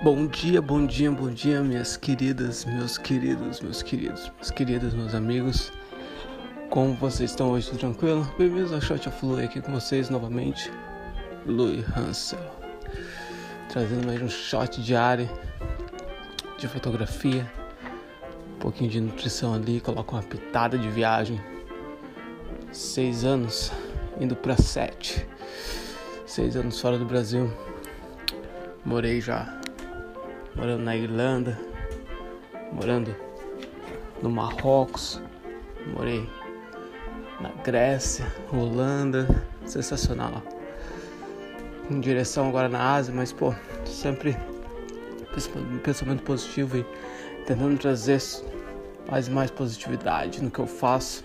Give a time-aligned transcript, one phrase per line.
[0.00, 5.12] Bom dia, bom dia, bom dia, minhas queridas, meus queridos, meus queridos, meus queridos, meus
[5.12, 5.72] amigos.
[6.70, 7.66] Como vocês estão hoje?
[7.66, 8.32] Tudo tranquilo?
[8.38, 10.70] Bem-vindos ao Shot of Lui aqui com vocês novamente.
[11.44, 12.38] Louis Hansel.
[13.70, 15.28] Trazendo mais um shot diário
[16.56, 17.50] de fotografia.
[18.54, 21.40] Um pouquinho de nutrição ali, coloco uma pitada de viagem.
[22.70, 23.72] Seis anos,
[24.20, 25.26] indo para sete.
[26.24, 27.52] Seis anos fora do Brasil.
[28.84, 29.57] Morei já
[30.58, 31.56] morando na Irlanda,
[32.72, 33.14] morando
[34.20, 35.22] no Marrocos,
[35.94, 36.28] morei
[37.40, 40.42] na Grécia, Holanda, sensacional.
[41.88, 43.54] Em direção agora na Ásia, mas pô,
[43.84, 44.36] sempre
[45.84, 46.86] pensamento positivo e
[47.46, 48.20] tentando trazer
[49.08, 51.24] mais e mais positividade no que eu faço,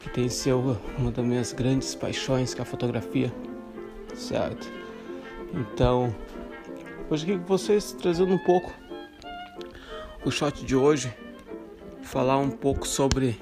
[0.00, 3.30] que tem sido uma das minhas grandes paixões, que é a fotografia,
[4.14, 4.66] certo?
[5.52, 6.12] Então,
[7.10, 8.72] Hoje aqui com vocês trazendo um pouco
[10.24, 11.14] o shot de hoje,
[12.00, 13.38] falar um pouco sobre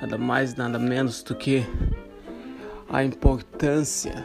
[0.00, 1.66] nada mais, nada menos do que
[2.88, 4.24] a importância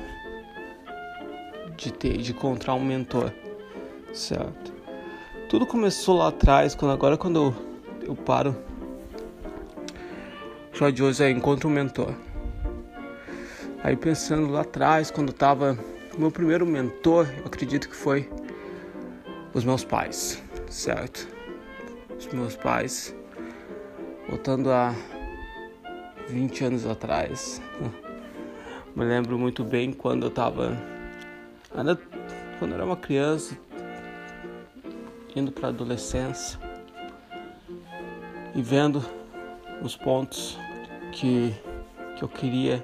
[1.76, 3.34] de ter, de encontrar um mentor,
[4.14, 4.72] certo?
[5.50, 7.56] Tudo começou lá atrás, quando agora quando eu,
[8.10, 8.56] eu paro,
[10.72, 12.14] o shot de hoje é encontro um mentor.
[13.84, 18.30] Aí pensando lá atrás, quando eu tava meu primeiro mentor, eu acredito que foi
[19.54, 21.28] os meus pais, certo?
[22.18, 23.14] Os meus pais,
[24.30, 24.96] voltando a
[26.30, 27.62] 20 anos atrás.
[28.96, 30.78] Me lembro muito bem quando eu tava
[31.76, 32.00] ainda
[32.58, 33.58] quando eu era uma criança,
[35.36, 36.58] indo para adolescência
[38.56, 39.04] e vendo
[39.82, 40.58] os pontos
[41.12, 41.54] que
[42.16, 42.82] que eu queria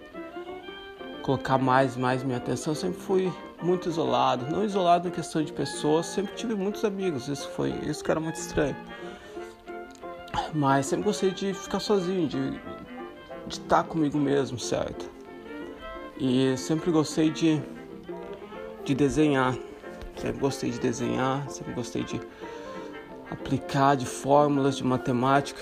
[1.22, 2.72] colocar mais e mais minha atenção.
[2.72, 7.28] Eu sempre fui muito isolado, não isolado em questão de pessoas, sempre tive muitos amigos,
[7.28, 8.76] isso foi isso que era muito estranho.
[10.54, 12.52] Mas sempre gostei de ficar sozinho, de,
[13.48, 15.10] de estar comigo mesmo, certo?
[16.20, 17.62] E sempre gostei de,
[18.84, 19.56] de desenhar,
[20.16, 22.20] sempre gostei de desenhar, sempre gostei de
[23.30, 25.62] aplicar de fórmulas de matemática.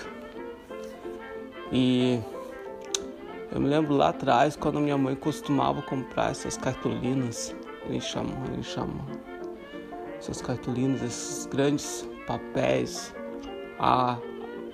[1.72, 2.20] E
[3.52, 7.56] eu me lembro lá atrás quando minha mãe costumava comprar essas cartolinas,
[7.86, 9.04] eles chamam, eles chamam
[10.20, 13.16] essas cartolinas, esses grandes papéis
[13.80, 14.20] A,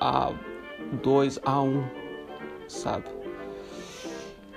[0.01, 1.83] A2, A1,
[2.67, 3.05] sabe?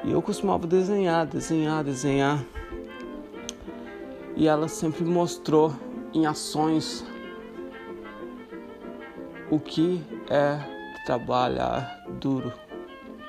[0.03, 2.45] E eu costumava desenhar, desenhar, desenhar.
[4.35, 5.73] E ela sempre mostrou
[6.13, 7.05] em ações
[9.51, 10.59] o que é
[11.05, 12.53] trabalhar duro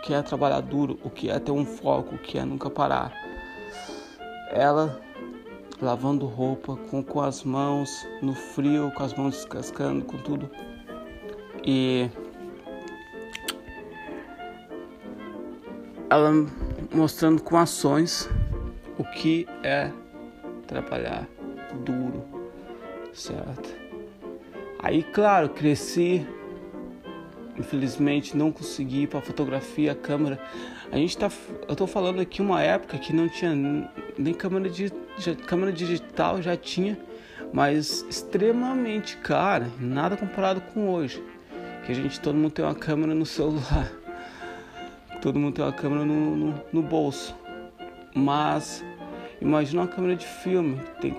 [0.02, 3.14] que é trabalhar duro, o que é ter um foco, o que é nunca parar.
[4.52, 5.00] Ela
[5.82, 10.50] lavando roupa com, com as mãos no frio, com as mãos descascando, com tudo.
[11.66, 12.10] E
[16.10, 16.32] ela
[16.94, 18.30] mostrando com ações
[18.98, 19.92] o que é
[20.68, 21.28] trabalhar
[21.86, 22.26] duro,
[23.14, 23.70] certo?
[24.82, 26.26] Aí, claro, cresci
[27.60, 30.40] infelizmente não consegui ir para fotografia, câmera.
[30.92, 31.30] A gente tá,
[31.68, 33.54] eu tô falando aqui uma época que não tinha
[34.18, 34.92] nem câmera de
[35.46, 36.98] câmera digital já tinha,
[37.52, 41.22] mas extremamente cara, nada comparado com hoje.
[41.86, 43.92] Que a gente todo mundo tem uma câmera no celular,
[45.22, 47.36] todo mundo tem uma câmera no, no, no bolso.
[48.16, 48.84] Mas
[49.42, 51.16] imagina uma câmera de filme, tem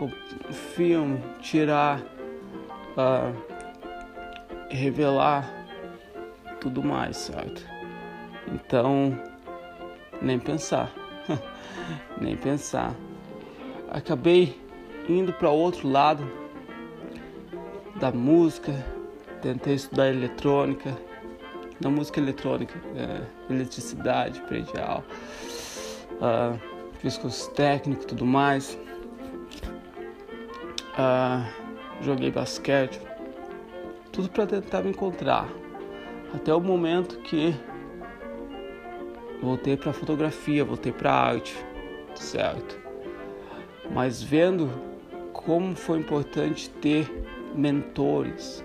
[0.74, 2.00] filme, tirar,
[2.96, 3.34] uh,
[4.68, 5.59] revelar
[6.60, 7.64] tudo mais, certo?
[8.52, 9.18] Então,
[10.20, 10.92] nem pensar,
[12.20, 12.94] nem pensar.
[13.90, 14.60] Acabei
[15.08, 16.24] indo para outro lado
[17.96, 18.72] da música,
[19.42, 20.96] tentei estudar eletrônica,
[21.80, 25.02] na música eletrônica, é, eletricidade, predial,
[26.16, 26.58] uh,
[26.98, 28.78] fiz curso técnico tudo mais,
[30.94, 31.44] uh,
[32.02, 33.00] joguei basquete,
[34.12, 35.48] tudo para tentar me encontrar,
[36.34, 37.54] até o momento que
[39.42, 41.56] voltei para fotografia, voltei para arte,
[42.14, 42.78] certo?
[43.92, 44.70] Mas vendo
[45.32, 47.10] como foi importante ter
[47.54, 48.64] mentores.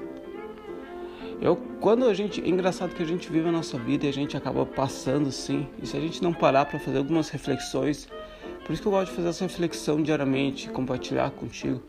[1.42, 4.14] Eu, quando a gente, é engraçado que a gente vive a nossa vida e a
[4.14, 8.08] gente acaba passando assim, e se a gente não parar para fazer algumas reflexões,
[8.66, 11.82] por isso que eu gosto de fazer essa reflexão diariamente, compartilhar contigo.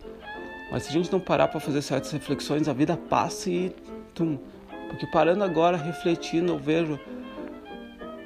[0.70, 3.74] Mas se a gente não parar para fazer certas reflexões, a vida passa e
[4.12, 4.38] tum,
[4.88, 6.98] porque parando agora, refletindo, eu vejo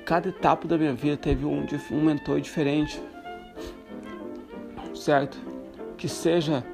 [0.04, 3.00] cada etapa da minha vida teve um, um mentor diferente,
[4.94, 5.38] certo?
[5.96, 6.64] Que seja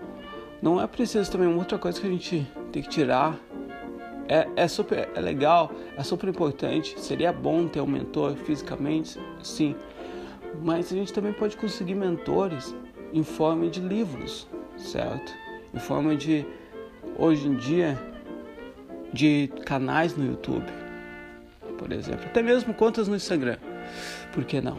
[0.63, 3.39] não é preciso também outra coisa que a gente tem que tirar.
[4.29, 6.99] É, é super é legal, é super importante.
[6.99, 9.77] Seria bom ter um mentor fisicamente, sim.
[10.63, 12.75] Mas a gente também pode conseguir mentores
[13.13, 15.33] em forma de livros, certo?
[15.75, 16.45] Em forma de
[17.19, 18.16] hoje em dia
[19.13, 20.67] de canais no YouTube,
[21.79, 23.59] por exemplo, até mesmo contas no Instagram.
[24.33, 24.79] Por que não?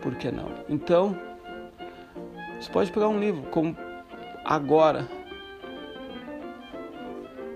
[0.00, 0.50] Por que não?
[0.68, 1.18] Então,
[2.60, 3.76] você pode pegar um livro como
[4.44, 5.08] agora.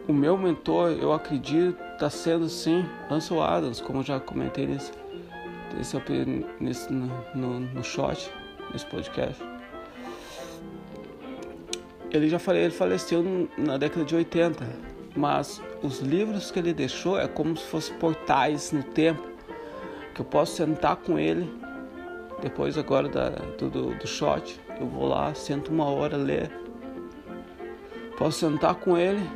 [0.06, 4.92] O meu mentor, eu acredito, está sendo sim Ansel Adams, como já comentei nesse,
[5.76, 5.96] nesse,
[6.58, 8.30] nesse no, no, no shot,
[8.72, 9.42] nesse podcast.
[12.10, 14.66] Ele já falei, ele faleceu na década de 80,
[15.14, 19.22] mas os livros que ele deixou é como se fossem portais no tempo,
[20.14, 21.50] que eu posso sentar com ele
[22.40, 26.50] depois agora da, do, do shot eu vou lá, sento uma hora, ler.
[28.16, 29.28] Posso sentar com ele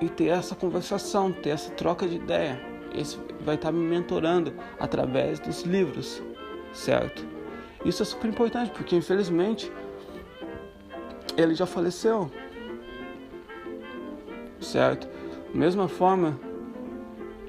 [0.00, 2.60] e ter essa conversação, ter essa troca de ideia.
[2.94, 6.22] Esse vai estar me mentorando através dos livros,
[6.72, 7.26] certo?
[7.84, 9.72] Isso é super importante porque infelizmente
[11.36, 12.30] ele já faleceu,
[14.60, 15.08] certo?
[15.54, 16.38] Mesma forma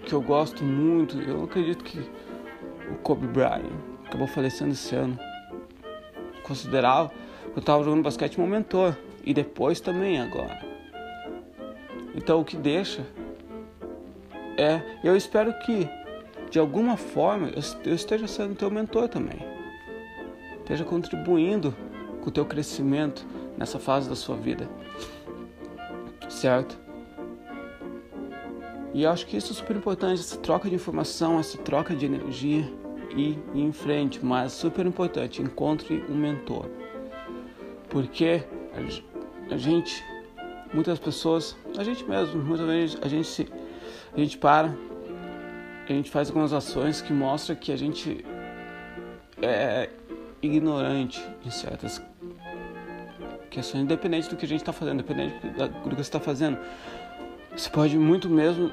[0.06, 2.00] que eu gosto muito, eu acredito que
[2.92, 3.72] o Kobe Bryant
[4.06, 5.18] acabou falecendo esse ano.
[6.44, 8.96] Considerava que eu estava jogando basquete meu mentor.
[9.26, 10.60] E depois também agora.
[12.14, 13.06] Então o que deixa
[14.58, 15.88] é, eu espero que
[16.52, 17.50] de alguma forma
[17.86, 19.40] eu esteja sendo teu mentor também,
[20.60, 21.74] esteja contribuindo
[22.24, 23.26] com o teu crescimento
[23.58, 24.70] nessa fase da sua vida,
[26.30, 26.80] certo?
[28.94, 32.72] E acho que isso é super importante, essa troca de informação, essa troca de energia
[33.16, 36.70] e ir em frente, mas super importante, encontre um mentor.
[37.90, 38.44] Porque
[39.52, 40.04] a gente,
[40.74, 43.48] muitas pessoas, a gente mesmo, muitas vezes a gente se,
[44.16, 44.74] a gente para,
[45.90, 48.24] a gente faz algumas ações que mostram que a gente
[49.42, 49.90] é
[50.42, 52.02] ignorante em certas
[53.50, 56.58] questões, independente do que a gente está fazendo, independente do que você está fazendo.
[57.56, 58.72] Você pode muito mesmo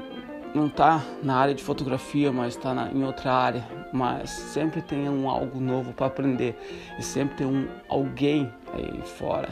[0.55, 5.29] não está na área de fotografia, mas está em outra área, mas sempre tem um
[5.29, 6.59] algo novo para aprender
[6.99, 9.49] e sempre tem um alguém aí fora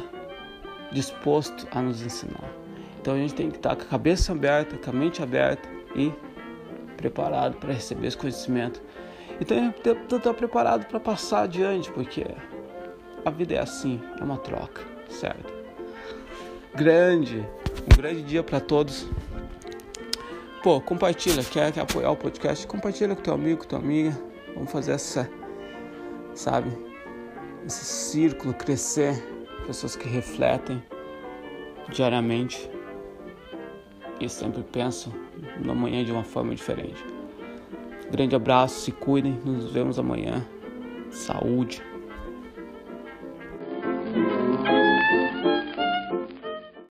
[0.90, 2.50] disposto a nos ensinar.
[3.00, 5.68] Então a gente tem que estar tá com a cabeça aberta, com a mente aberta
[5.94, 6.12] e
[6.96, 8.82] preparado para receber esse conhecimento.
[9.40, 12.26] E tem que estar preparado para passar adiante, porque
[13.28, 15.52] a vida é assim, é uma troca, certo?
[16.74, 17.46] Grande,
[17.84, 19.06] um grande dia para todos.
[20.62, 22.66] Pô, compartilha, quer, quer apoiar o podcast?
[22.66, 24.18] Compartilha com teu amigo, com tua amiga.
[24.54, 25.30] Vamos fazer essa,
[26.34, 26.70] sabe,
[27.66, 29.14] esse círculo crescer.
[29.66, 30.82] Pessoas que refletem
[31.90, 32.70] diariamente
[34.18, 35.12] e sempre pensam
[35.62, 37.04] no amanhã de uma forma diferente.
[38.10, 40.42] Grande abraço, se cuidem, nos vemos amanhã.
[41.10, 41.82] Saúde.